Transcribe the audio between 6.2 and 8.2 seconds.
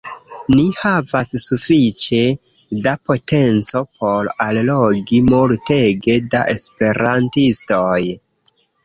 da esperantistoj